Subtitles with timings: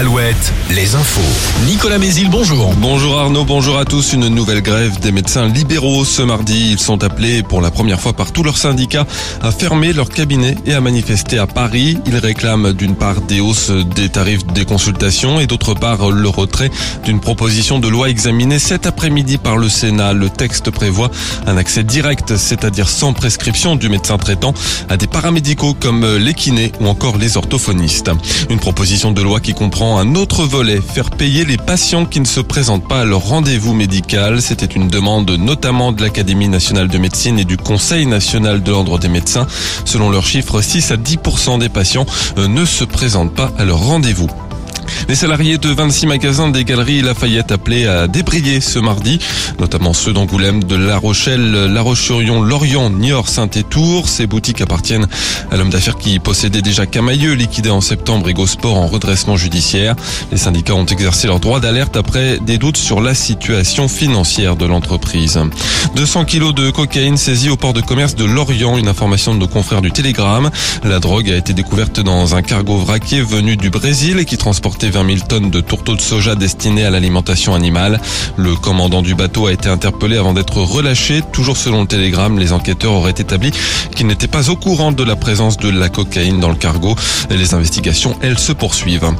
[0.00, 1.20] Alouette, les infos.
[1.66, 2.72] Nicolas Mézil, bonjour.
[2.76, 4.14] Bonjour Arnaud, bonjour à tous.
[4.14, 6.70] Une nouvelle grève des médecins libéraux ce mardi.
[6.72, 9.06] Ils sont appelés pour la première fois par tous leurs syndicats
[9.42, 11.98] à fermer leur cabinet et à manifester à Paris.
[12.06, 16.70] Ils réclament d'une part des hausses des tarifs des consultations et d'autre part le retrait
[17.04, 20.14] d'une proposition de loi examinée cet après-midi par le Sénat.
[20.14, 21.10] Le texte prévoit
[21.46, 24.54] un accès direct, c'est-à-dire sans prescription du médecin traitant,
[24.88, 28.10] à des paramédicaux comme les kinés ou encore les orthophonistes.
[28.48, 32.24] Une proposition de loi qui comprend un autre volet, faire payer les patients qui ne
[32.24, 34.40] se présentent pas à leur rendez-vous médical.
[34.40, 38.98] C'était une demande notamment de l'Académie nationale de médecine et du Conseil national de l'ordre
[38.98, 39.46] des médecins.
[39.84, 42.06] Selon leurs chiffres, 6 à 10% des patients
[42.38, 44.30] euh, ne se présentent pas à leur rendez-vous.
[45.08, 49.18] Les salariés de 26 magasins des Galeries Lafayette appelés à débrayer ce mardi,
[49.58, 54.08] notamment ceux d'Angoulême, de La Rochelle, La Roche-sur-Yon, Lorient, Niort, Saint-et-Tour.
[54.08, 55.08] Ces boutiques appartiennent
[55.50, 59.96] à l'homme d'affaires qui possédait déjà Camailleux, liquidé en septembre et Gosport en redressement judiciaire.
[60.30, 64.66] Les syndicats ont exercé leur droit d'alerte après des doutes sur la situation financière de
[64.66, 65.38] l'entreprise.
[65.96, 69.48] 200 kilos de cocaïne saisis au port de commerce de Lorient, une information de nos
[69.48, 70.50] confrères du Télégramme.
[70.84, 74.36] La drogue a été découverte dans un cargo vraquier venu du Brésil et qui
[74.80, 78.00] transporte 20 000 tonnes de tourteaux de soja destinés à l'alimentation animale.
[78.36, 81.22] Le commandant du bateau a été interpellé avant d'être relâché.
[81.32, 83.52] Toujours selon le télégramme, les enquêteurs auraient établi
[83.94, 86.96] qu'il n'était pas au courant de la présence de la cocaïne dans le cargo.
[87.30, 89.12] Les investigations, elles, se poursuivent.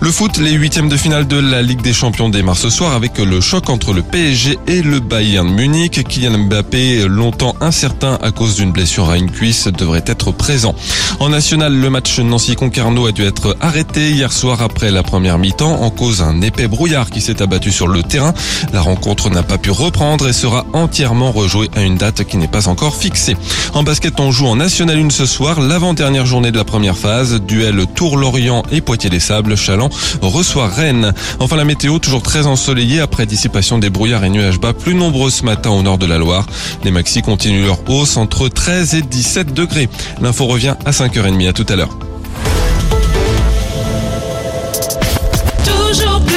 [0.00, 3.18] Le foot, les huitièmes de finale de la Ligue des Champions démarrent ce soir avec
[3.18, 6.02] le choc entre le PSG et le Bayern Munich.
[6.08, 10.74] Kylian Mbappé, longtemps incertain à cause d'une blessure à une cuisse, devrait être présent.
[11.20, 15.82] En national, le match Nancy-Concarneau a dû être arrêté hier soir après la première mi-temps
[15.82, 18.34] en cause un épais brouillard qui s'est abattu sur le terrain.
[18.72, 22.48] La rencontre n'a pas pu reprendre et sera entièrement rejouée à une date qui n'est
[22.48, 23.36] pas encore fixée.
[23.74, 27.40] En basket, on joue en National 1 ce soir, l'avant-dernière journée de la première phase.
[27.40, 29.56] Duel Tour-Lorient et Poitiers-les-Sables.
[29.56, 31.12] Chaland reçoit Rennes.
[31.40, 35.30] Enfin, la météo toujours très ensoleillée après dissipation des brouillards et nuages bas plus nombreux
[35.30, 36.46] ce matin au nord de la Loire.
[36.84, 39.88] Les maxis continuent leur hausse entre 13 et 17 degrés.
[40.20, 41.48] L'info revient à 5h30.
[41.48, 42.11] À tout à l'heure.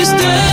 [0.00, 0.49] Toujours plus de